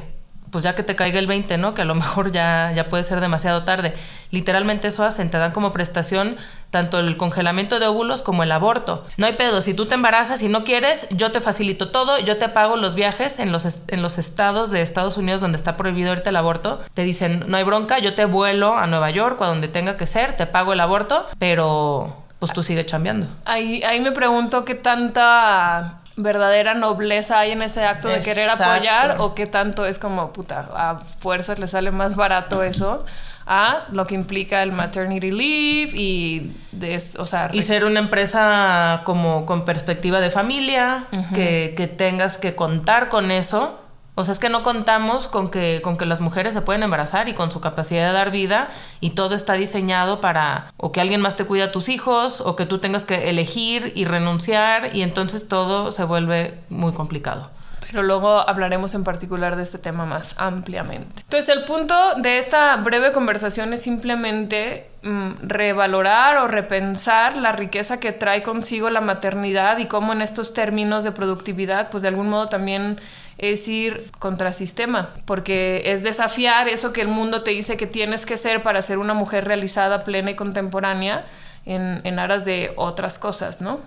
pues 0.52 0.66
ya 0.66 0.76
que 0.76 0.84
te 0.84 0.96
caiga 0.96 1.18
el 1.18 1.28
20, 1.28 1.58
¿no? 1.58 1.74
Que 1.74 1.82
a 1.82 1.86
lo 1.86 1.96
mejor 1.96 2.32
ya, 2.32 2.72
ya 2.76 2.90
puede 2.90 3.04
ser 3.04 3.22
demasiado 3.22 3.64
tarde. 3.64 3.94
Literalmente 4.32 4.90
eso 4.90 5.04
hacen, 5.04 5.32
te 5.32 5.38
dan 5.38 5.54
como 5.54 5.72
prestación 5.72 6.36
tanto 6.72 7.00
el 7.00 7.18
congelamiento 7.18 7.80
de 7.80 7.86
óvulos 7.86 8.24
como 8.24 8.44
el 8.44 8.52
aborto. 8.52 9.06
No 9.18 9.28
hay 9.28 9.34
pedo, 9.34 9.62
si 9.62 9.74
tú 9.74 9.86
te 9.86 9.96
embarazas 9.96 10.42
y 10.42 10.48
no 10.48 10.64
quieres, 10.64 11.08
yo 11.12 11.32
te 11.32 11.40
facilito 11.42 11.92
todo, 11.92 12.18
yo 12.20 12.38
te 12.38 12.50
pago 12.50 12.78
los 12.78 12.96
viajes 12.96 13.40
en 13.40 13.52
los, 13.52 13.86
en 13.88 14.02
los 14.02 14.18
estados 14.18 14.72
de 14.72 14.82
Estados 14.82 15.18
Unidos 15.18 15.42
donde 15.42 15.58
está 15.58 15.78
prohibido 15.78 16.10
ahorita 16.10 16.30
el 16.30 16.38
aborto. 16.38 16.82
Te 16.94 17.04
dicen, 17.04 17.44
no 17.48 17.58
hay 17.58 17.64
bronca, 17.64 18.00
yo 18.00 18.16
te 18.16 18.26
vuelo 18.26 18.78
a 18.78 18.88
Nueva 18.88 19.12
York 19.12 19.40
o 19.40 19.44
a 19.44 19.48
donde 19.48 19.68
tenga 19.68 19.98
que 19.98 20.08
ser, 20.08 20.36
te 20.38 20.48
pago 20.48 20.74
el 20.74 20.80
aborto, 20.80 21.28
pero 21.38 22.16
pues 22.40 22.54
tú 22.54 22.64
sigue 22.64 22.86
chambeando. 22.86 23.28
Ahí, 23.46 23.84
ahí 23.84 24.00
me 24.00 24.14
pregunto 24.14 24.66
qué 24.66 24.74
tanta 24.74 26.00
verdadera 26.16 26.74
nobleza 26.74 27.40
hay 27.40 27.52
en 27.52 27.62
ese 27.62 27.86
acto 27.86 28.08
de 28.08 28.22
querer 28.22 28.50
apoyar 28.50 29.18
o 29.20 29.36
qué 29.36 29.46
tanto 29.46 29.86
es 29.86 30.00
como, 30.00 30.32
puta, 30.34 30.70
a 30.74 30.98
fuerzas 30.98 31.60
le 31.60 31.68
sale 31.68 31.92
más 31.92 32.16
barato 32.16 32.64
eso 32.64 33.04
a 33.54 33.84
lo 33.92 34.08
que 34.08 34.16
implica 34.16 34.64
el 34.64 34.72
maternity 34.72 35.30
leave 35.30 35.92
y, 35.94 36.56
des, 36.72 37.18
o 37.18 37.26
sea, 37.26 37.50
Y 37.52 37.62
ser 37.64 37.84
una 37.84 38.00
empresa 38.00 39.02
como 39.04 39.46
con 39.46 39.66
perspectiva 39.66 40.22
de 40.22 40.30
familia, 40.30 41.04
que, 41.36 41.74
que 41.76 41.88
tengas 41.88 42.38
que 42.38 42.56
contar 42.56 43.10
con 43.10 43.30
eso. 43.30 43.78
O 44.16 44.24
sea, 44.24 44.32
es 44.32 44.40
que 44.40 44.48
no 44.48 44.64
contamos 44.64 45.28
con 45.28 45.52
que, 45.52 45.82
con 45.82 45.98
que 45.98 46.06
las 46.06 46.22
mujeres 46.22 46.54
se 46.54 46.62
pueden 46.62 46.84
embarazar 46.84 47.28
y 47.28 47.34
con 47.34 47.52
su 47.52 47.60
capacidad 47.60 48.08
de 48.08 48.14
dar 48.14 48.32
vida 48.32 48.70
y 49.02 49.12
todo 49.12 49.36
está 49.36 49.54
diseñado 49.54 50.22
para 50.22 50.72
o 50.78 50.94
que 50.94 51.02
alguien 51.02 51.20
más 51.20 51.36
te 51.36 51.44
cuida 51.44 51.66
a 51.66 51.72
tus 51.74 51.90
hijos 51.90 52.40
o 52.40 52.56
que 52.56 52.66
tú 52.66 52.80
tengas 52.80 53.04
que 53.04 53.30
elegir 53.30 53.92
y 53.96 54.06
renunciar 54.06 54.96
y 54.96 55.02
entonces 55.02 55.50
todo 55.50 55.92
se 55.92 56.06
vuelve 56.06 56.58
muy 56.70 56.94
complicado. 56.94 57.52
Pero 57.92 58.04
luego 58.04 58.40
hablaremos 58.40 58.96
en 58.96 59.04
particular 59.04 59.58
de 59.58 59.64
este 59.64 59.78
tema 59.78 60.06
más 60.06 60.36
ampliamente. 60.38 61.24
Entonces, 61.24 61.56
el 61.56 61.66
punto 61.66 61.96
de 62.16 62.38
esta 62.38 62.76
breve 62.78 63.12
conversación 63.12 63.74
es 63.74 63.82
simplemente 63.82 64.88
mm, 65.04 65.32
revalorar 65.42 66.38
o 66.38 66.48
repensar 66.48 67.36
la 67.36 67.52
riqueza 67.52 68.00
que 68.00 68.14
trae 68.14 68.44
consigo 68.44 68.90
la 68.90 69.02
maternidad 69.02 69.78
y 69.78 69.88
cómo 69.88 70.14
en 70.14 70.22
estos 70.22 70.54
términos 70.54 71.04
de 71.04 71.12
productividad, 71.12 71.90
pues 71.90 72.02
de 72.04 72.10
algún 72.10 72.30
modo 72.30 72.48
también 72.48 72.98
es 73.38 73.68
ir 73.68 74.10
contrasistema, 74.20 75.10
porque 75.26 75.82
es 75.86 76.02
desafiar 76.02 76.70
eso 76.70 76.94
que 76.94 77.02
el 77.02 77.08
mundo 77.10 77.44
te 77.44 77.52
dice 77.52 77.76
que 77.76 77.88
tienes 77.88 78.26
que 78.26 78.38
ser 78.38 78.64
para 78.64 78.82
ser 78.82 79.00
una 79.00 79.14
mujer 79.14 79.46
realizada, 79.46 80.06
plena 80.06 80.32
y 80.32 80.36
contemporánea 80.36 81.26
en, 81.66 82.00
en 82.06 82.20
aras 82.20 82.46
de 82.46 82.72
otras 82.78 83.20
cosas, 83.20 83.60
¿no? 83.60 83.82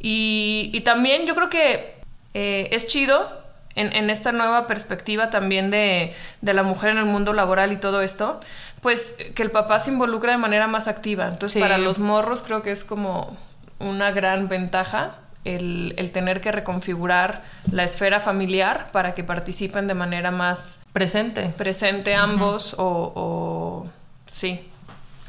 Y, 0.00 0.70
y 0.74 0.80
también 0.82 1.26
yo 1.26 1.34
creo 1.34 1.48
que 1.48 1.98
eh, 2.34 2.68
es 2.72 2.86
chido 2.86 3.37
en, 3.78 3.94
en, 3.94 4.10
esta 4.10 4.32
nueva 4.32 4.66
perspectiva 4.66 5.30
también 5.30 5.70
de, 5.70 6.14
de, 6.40 6.52
la 6.52 6.62
mujer 6.62 6.90
en 6.90 6.98
el 6.98 7.04
mundo 7.04 7.32
laboral 7.32 7.72
y 7.72 7.76
todo 7.76 8.02
esto, 8.02 8.40
pues 8.80 9.16
que 9.34 9.42
el 9.42 9.50
papá 9.50 9.78
se 9.78 9.90
involucra 9.90 10.32
de 10.32 10.38
manera 10.38 10.66
más 10.66 10.88
activa. 10.88 11.28
Entonces, 11.28 11.54
sí. 11.54 11.60
para 11.60 11.78
los 11.78 11.98
morros 11.98 12.42
creo 12.42 12.62
que 12.62 12.70
es 12.70 12.84
como 12.84 13.36
una 13.78 14.10
gran 14.10 14.48
ventaja 14.48 15.16
el, 15.44 15.94
el, 15.96 16.10
tener 16.10 16.40
que 16.40 16.52
reconfigurar 16.52 17.42
la 17.70 17.84
esfera 17.84 18.20
familiar 18.20 18.90
para 18.92 19.14
que 19.14 19.24
participen 19.24 19.86
de 19.86 19.94
manera 19.94 20.30
más 20.30 20.84
presente. 20.92 21.54
Presente 21.56 22.14
ambos 22.14 22.74
uh 22.74 22.76
-huh. 22.76 22.82
o, 22.82 23.12
o 23.14 23.86
sí. 24.30 24.68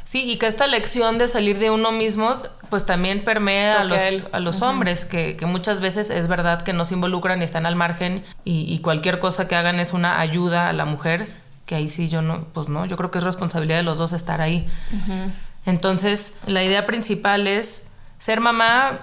Sí, 0.04 0.24
y 0.32 0.38
que 0.38 0.48
esta 0.48 0.66
lección 0.66 1.20
de 1.20 1.28
salir 1.28 1.60
de 1.60 1.70
uno 1.70 1.92
mismo, 1.92 2.38
pues 2.70 2.86
también 2.86 3.24
permea 3.24 3.82
a 3.82 3.84
los, 3.84 4.02
a 4.32 4.40
los, 4.40 4.58
uh 4.58 4.60
-huh. 4.60 4.70
hombres, 4.70 5.06
que, 5.06 5.36
que, 5.36 5.46
muchas 5.46 5.82
veces 5.82 6.10
es 6.10 6.28
verdad 6.28 6.62
que 6.62 6.74
no 6.74 6.86
se 6.86 6.94
involucran 6.94 7.42
y 7.42 7.46
están 7.46 7.66
al 7.66 7.76
margen 7.76 8.24
y, 8.44 8.72
y, 8.74 8.80
cualquier 8.80 9.20
cosa 9.20 9.48
que 9.48 9.56
hagan 9.56 9.80
es 9.80 9.94
una 9.94 10.20
ayuda 10.20 10.70
a 10.70 10.74
la 10.74 10.86
mujer, 10.86 11.28
que 11.66 11.76
ahí 11.76 11.88
sí 11.88 12.10
yo 12.10 12.22
no, 12.22 12.46
pues 12.54 12.70
no, 12.70 12.86
yo 12.86 12.98
creo 12.98 13.12
que 13.12 13.18
es 13.18 13.24
responsabilidad 13.24 13.78
de 13.78 13.84
los 13.84 13.98
dos 13.98 14.14
estar 14.14 14.42
ahí. 14.42 14.68
Uh 14.92 15.12
-huh. 15.12 15.32
Entonces, 15.66 16.38
la 16.48 16.64
idea 16.64 16.86
principal 16.86 17.48
es 17.48 17.94
ser 18.18 18.42
mamá 18.42 19.00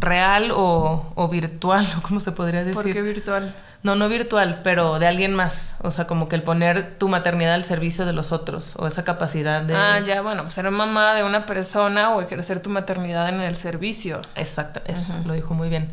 real 0.00 0.50
o, 0.52 1.12
o 1.14 1.28
virtual, 1.28 1.86
¿cómo 2.02 2.20
se 2.20 2.32
podría 2.32 2.64
decir? 2.64 2.82
¿Por 2.82 2.92
qué 2.92 3.02
virtual? 3.02 3.54
No, 3.82 3.96
no 3.96 4.08
virtual, 4.08 4.60
pero 4.62 4.98
de 4.98 5.06
alguien 5.06 5.34
más. 5.34 5.76
O 5.82 5.90
sea, 5.90 6.06
como 6.06 6.28
que 6.28 6.36
el 6.36 6.42
poner 6.42 6.98
tu 6.98 7.08
maternidad 7.08 7.54
al 7.54 7.64
servicio 7.64 8.04
de 8.04 8.12
los 8.12 8.30
otros. 8.30 8.74
O 8.76 8.86
esa 8.86 9.04
capacidad 9.04 9.62
de. 9.62 9.74
Ah, 9.74 10.00
ya, 10.00 10.20
bueno, 10.20 10.42
pues 10.42 10.54
ser 10.54 10.70
mamá 10.70 11.14
de 11.14 11.24
una 11.24 11.46
persona 11.46 12.10
o 12.10 12.20
ejercer 12.20 12.60
tu 12.60 12.68
maternidad 12.68 13.28
en 13.30 13.40
el 13.40 13.56
servicio. 13.56 14.20
Exacto, 14.36 14.82
eso, 14.86 15.14
lo 15.24 15.32
dijo 15.32 15.54
muy 15.54 15.70
bien. 15.70 15.90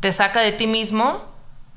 Te 0.00 0.12
saca 0.12 0.40
de 0.40 0.52
ti 0.52 0.66
mismo 0.66 1.24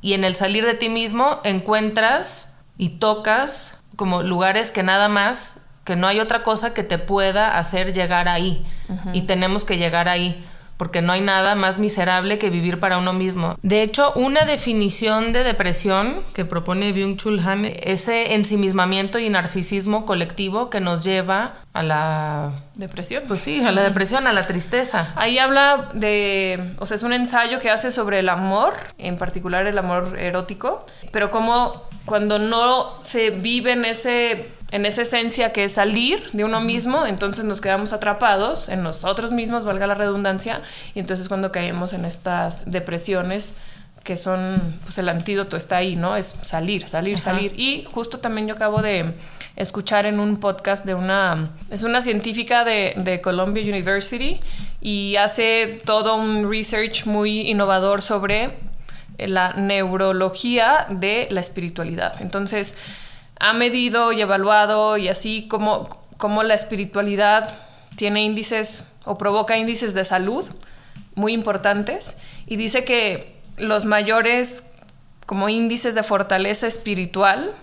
y 0.01 0.13
en 0.13 0.25
el 0.25 0.35
salir 0.35 0.65
de 0.65 0.73
ti 0.73 0.89
mismo 0.89 1.39
encuentras 1.43 2.59
y 2.77 2.97
tocas 2.99 3.81
como 3.95 4.23
lugares 4.23 4.71
que 4.71 4.83
nada 4.83 5.07
más, 5.07 5.61
que 5.83 5.95
no 5.95 6.07
hay 6.07 6.19
otra 6.19 6.43
cosa 6.43 6.73
que 6.73 6.83
te 6.83 6.97
pueda 6.97 7.57
hacer 7.57 7.93
llegar 7.93 8.27
ahí. 8.27 8.65
Y 9.13 9.21
tenemos 9.21 9.63
que 9.63 9.77
llegar 9.77 10.09
ahí 10.09 10.45
porque 10.79 11.01
no 11.01 11.11
hay 11.11 11.19
nada 11.19 11.55
más 11.55 11.77
miserable 11.77 12.39
que 12.39 12.49
vivir 12.49 12.79
para 12.79 12.97
uno 12.97 13.11
mismo. 13.11 13.57
De 13.61 13.83
hecho, 13.83 14.13
una 14.15 14.45
definición 14.45 15.33
de 15.33 15.43
depresión 15.43 16.21
que 16.33 16.45
propone 16.45 16.95
Byung-Chul 16.95 17.45
Han, 17.45 17.65
ese 17.65 18.33
ensimismamiento 18.33 19.19
y 19.19 19.29
narcisismo 19.29 20.05
colectivo 20.05 20.69
que 20.69 20.79
nos 20.79 21.03
lleva 21.03 21.55
a 21.73 21.83
la 21.83 22.51
depresión. 22.75 23.25
Pues 23.27 23.41
sí, 23.41 23.61
a 23.61 23.73
la 23.73 23.83
depresión, 23.83 24.25
a 24.25 24.31
la 24.31 24.47
tristeza. 24.47 25.11
Ahí 25.17 25.37
habla 25.37 25.89
de, 25.95 26.73
o 26.79 26.85
sea, 26.85 26.95
es 26.95 27.03
un 27.03 27.11
ensayo 27.11 27.59
que 27.59 27.69
hace 27.69 27.91
sobre 27.91 28.19
el 28.19 28.29
amor, 28.29 28.73
en 28.97 29.17
particular 29.17 29.67
el 29.67 29.77
amor 29.77 30.17
erótico, 30.17 30.85
pero 31.11 31.29
como 31.29 31.89
cuando 32.05 32.39
no 32.39 32.93
se 33.01 33.31
vive 33.31 33.73
en 33.73 33.83
ese 33.83 34.47
en 34.71 34.85
esa 34.85 35.01
esencia 35.01 35.51
que 35.51 35.63
es 35.63 35.73
salir 35.73 36.29
de 36.31 36.43
uno 36.43 36.61
mismo, 36.61 37.05
entonces 37.05 37.45
nos 37.45 37.61
quedamos 37.61 37.93
atrapados 37.93 38.69
en 38.69 38.83
nosotros 38.83 39.31
mismos, 39.31 39.65
valga 39.65 39.87
la 39.87 39.95
redundancia, 39.95 40.61
y 40.93 40.99
entonces 40.99 41.27
cuando 41.27 41.51
caemos 41.51 41.93
en 41.93 42.05
estas 42.05 42.69
depresiones 42.69 43.57
que 44.03 44.15
son, 44.15 44.79
pues 44.83 44.97
el 44.97 45.09
antídoto 45.09 45.57
está 45.57 45.77
ahí, 45.77 45.95
¿no? 45.95 46.15
Es 46.15 46.35
salir, 46.41 46.87
salir, 46.87 47.15
Ajá. 47.15 47.23
salir. 47.23 47.59
Y 47.59 47.85
justo 47.91 48.19
también 48.19 48.47
yo 48.47 48.55
acabo 48.55 48.81
de 48.81 49.13
escuchar 49.55 50.05
en 50.05 50.19
un 50.19 50.37
podcast 50.39 50.85
de 50.85 50.93
una, 50.93 51.51
es 51.69 51.83
una 51.83 52.01
científica 52.01 52.63
de, 52.63 52.93
de 52.95 53.21
Columbia 53.21 53.61
University 53.61 54.39
y 54.81 55.17
hace 55.17 55.81
todo 55.85 56.15
un 56.15 56.49
research 56.49 57.05
muy 57.05 57.49
innovador 57.49 58.01
sobre 58.01 58.57
la 59.17 59.53
neurología 59.53 60.87
de 60.89 61.27
la 61.29 61.41
espiritualidad. 61.41 62.21
Entonces, 62.21 62.77
ha 63.39 63.53
medido 63.53 64.11
y 64.11 64.21
evaluado 64.21 64.97
y 64.97 65.07
así 65.07 65.47
como, 65.47 65.89
como 66.17 66.43
la 66.43 66.53
espiritualidad 66.53 67.57
tiene 67.95 68.23
índices 68.23 68.91
o 69.05 69.17
provoca 69.17 69.57
índices 69.57 69.93
de 69.93 70.05
salud 70.05 70.45
muy 71.15 71.33
importantes 71.33 72.21
y 72.45 72.57
dice 72.57 72.83
que 72.83 73.39
los 73.57 73.85
mayores 73.85 74.65
como 75.25 75.49
índices 75.49 75.95
de 75.95 76.03
fortaleza 76.03 76.67
espiritual 76.67 77.53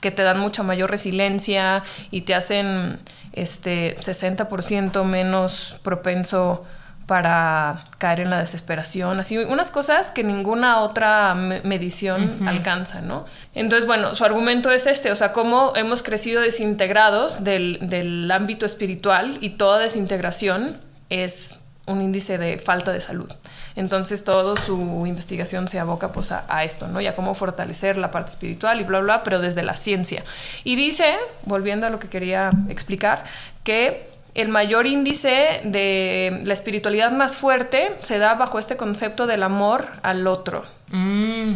que 0.00 0.10
te 0.10 0.22
dan 0.22 0.38
mucha 0.38 0.62
mayor 0.62 0.90
resiliencia 0.90 1.82
y 2.10 2.22
te 2.22 2.34
hacen 2.34 2.98
este 3.32 3.96
60% 3.98 5.04
menos 5.04 5.76
propenso 5.82 6.64
para 7.06 7.84
caer 7.98 8.20
en 8.20 8.30
la 8.30 8.38
desesperación, 8.38 9.20
así 9.20 9.36
unas 9.36 9.70
cosas 9.70 10.10
que 10.10 10.24
ninguna 10.24 10.80
otra 10.80 11.34
medición 11.34 12.24
uh 12.24 12.44
-huh. 12.44 12.48
alcanza, 12.48 13.02
¿no? 13.02 13.26
Entonces, 13.54 13.86
bueno, 13.86 14.14
su 14.14 14.24
argumento 14.24 14.70
es 14.70 14.86
este, 14.86 15.12
o 15.12 15.16
sea, 15.16 15.32
cómo 15.32 15.72
hemos 15.76 16.02
crecido 16.02 16.40
desintegrados 16.40 17.44
del, 17.44 17.78
del 17.82 18.30
ámbito 18.30 18.64
espiritual 18.64 19.36
y 19.42 19.50
toda 19.50 19.80
desintegración 19.80 20.78
es 21.10 21.58
un 21.86 22.00
índice 22.00 22.38
de 22.38 22.58
falta 22.58 22.92
de 22.92 23.02
salud. 23.02 23.30
Entonces, 23.76 24.24
toda 24.24 24.58
su 24.62 25.04
investigación 25.06 25.68
se 25.68 25.78
aboca 25.78 26.10
pues 26.10 26.32
a, 26.32 26.46
a, 26.48 26.64
esto, 26.64 26.86
¿no? 26.88 27.02
Y 27.02 27.06
a 27.06 27.14
cómo 27.14 27.34
fortalecer 27.34 27.98
la 27.98 28.10
parte 28.10 28.30
espiritual 28.30 28.80
y 28.80 28.84
bla, 28.84 29.00
bla, 29.00 29.22
pero 29.22 29.40
desde 29.40 29.62
la 29.62 29.76
ciencia. 29.76 30.24
Y 30.62 30.76
dice, 30.76 31.16
volviendo 31.42 31.86
a 31.86 31.90
lo 31.90 31.98
que 31.98 32.08
quería 32.08 32.50
explicar, 32.70 33.24
que 33.62 34.13
el 34.34 34.48
mayor 34.48 34.86
índice 34.86 35.60
de 35.64 36.40
la 36.44 36.52
espiritualidad 36.52 37.12
más 37.12 37.36
fuerte 37.36 37.96
se 38.00 38.18
da 38.18 38.34
bajo 38.34 38.58
este 38.58 38.76
concepto 38.76 39.26
del 39.26 39.44
amor 39.44 39.86
al 40.02 40.26
otro. 40.26 40.64
Mm. 40.90 41.54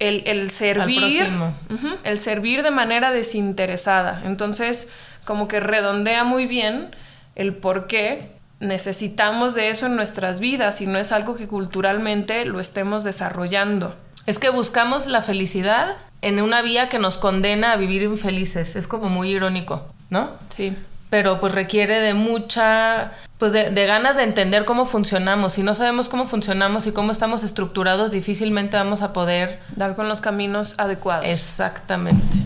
El, 0.00 0.22
el, 0.26 0.50
servir. 0.50 1.28
Uh 1.70 1.74
-huh, 1.74 1.96
el 2.02 2.18
servir 2.18 2.64
de 2.64 2.72
manera 2.72 3.12
desinteresada. 3.12 4.22
Entonces, 4.24 4.88
como 5.24 5.46
que 5.46 5.60
redondea 5.60 6.24
muy 6.24 6.46
bien 6.46 6.94
el 7.36 7.54
por 7.54 7.86
qué 7.86 8.32
necesitamos 8.58 9.54
de 9.54 9.70
eso 9.70 9.86
en 9.86 9.94
nuestras 9.94 10.40
vidas 10.40 10.80
y 10.80 10.86
no 10.86 10.98
es 10.98 11.12
algo 11.12 11.36
que 11.36 11.46
culturalmente 11.46 12.44
lo 12.44 12.58
estemos 12.58 13.04
desarrollando. 13.04 13.94
Es 14.26 14.40
que 14.40 14.50
buscamos 14.50 15.06
la 15.06 15.22
felicidad 15.22 15.96
en 16.22 16.40
una 16.40 16.60
vía 16.60 16.88
que 16.88 16.98
nos 16.98 17.18
condena 17.18 17.72
a 17.72 17.76
vivir 17.76 18.02
infelices. 18.02 18.74
Es 18.74 18.88
como 18.88 19.10
muy 19.10 19.30
irónico, 19.30 19.86
¿no? 20.10 20.30
Sí 20.48 20.74
pero 21.14 21.38
pues 21.38 21.54
requiere 21.54 22.00
de 22.00 22.12
mucha, 22.12 23.12
pues 23.38 23.52
de, 23.52 23.70
de, 23.70 23.86
ganas 23.86 24.16
de 24.16 24.24
entender 24.24 24.64
cómo 24.64 24.84
funcionamos. 24.84 25.52
Si 25.52 25.62
no 25.62 25.76
sabemos 25.76 26.08
cómo 26.08 26.26
funcionamos 26.26 26.88
y 26.88 26.90
cómo 26.90 27.12
estamos 27.12 27.44
estructurados, 27.44 28.10
difícilmente 28.10 28.76
vamos 28.76 29.00
a 29.02 29.12
poder 29.12 29.60
dar 29.76 29.94
con 29.94 30.08
los 30.08 30.20
caminos 30.20 30.74
adecuados. 30.76 31.26
Exactamente. 31.26 32.36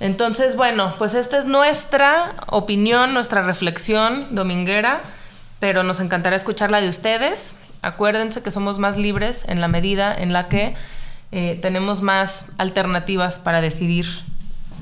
Entonces, 0.00 0.54
bueno, 0.54 0.92
pues 0.98 1.14
esta 1.14 1.38
es 1.38 1.46
nuestra 1.46 2.34
opinión, 2.48 3.14
nuestra 3.14 3.40
reflexión 3.40 4.26
dominguera, 4.32 5.00
pero 5.58 5.82
nos 5.82 6.00
encantará 6.00 6.36
escuchar 6.36 6.70
la 6.70 6.82
de 6.82 6.90
ustedes. 6.90 7.60
Acuérdense 7.80 8.42
que 8.42 8.50
somos 8.50 8.78
más 8.78 8.98
libres 8.98 9.46
en 9.48 9.62
la 9.62 9.68
medida 9.68 10.14
en 10.14 10.34
la 10.34 10.48
que 10.48 10.74
eh, 11.32 11.58
tenemos 11.62 12.02
más 12.02 12.50
alternativas 12.58 13.38
para 13.38 13.62
decidir. 13.62 14.04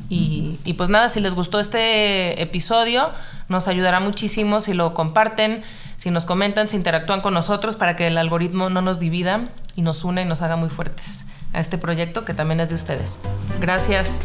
Y, 0.09 0.36
y 0.67 0.75
pues 0.75 0.91
nada, 0.91 1.09
si 1.09 1.21
les 1.21 1.35
gustó 1.35 1.61
este 1.61 2.43
episodio, 2.43 3.11
nos 3.49 3.69
ayudará 3.69 4.01
muchísimo 4.01 4.61
si 4.61 4.75
lo 4.75 4.93
comparten, 4.93 5.63
si 5.97 6.11
nos 6.11 6.27
comentan, 6.27 6.69
si 6.69 6.77
interactúan 6.77 7.21
con 7.21 7.33
nosotros 7.33 7.77
para 7.77 7.97
que 7.97 8.09
el 8.09 8.19
algoritmo 8.19 8.69
no 8.69 8.83
nos 8.83 8.99
divida 8.99 9.45
y 9.77 9.83
nos 9.83 10.05
une 10.05 10.23
y 10.23 10.25
nos 10.25 10.43
haga 10.43 10.57
muy 10.57 10.69
fuertes 10.69 11.25
a 11.53 11.61
este 11.61 11.79
proyecto 11.79 12.25
que 12.25 12.35
también 12.35 12.61
es 12.61 12.69
de 12.69 12.75
ustedes. 12.75 13.21
Gracias. 13.61 14.21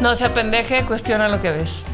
No 0.00 0.16
se 0.16 0.24
apendeje, 0.24 0.84
cuestiona 0.84 1.28
lo 1.28 1.42
que 1.42 1.50
ves. 1.50 1.84